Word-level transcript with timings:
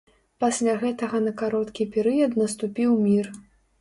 Пасля 0.43 0.73
гэтага 0.83 1.21
на 1.27 1.33
кароткі 1.41 1.87
перыяд 1.97 2.31
наступіў 2.43 2.97
мір. 3.07 3.25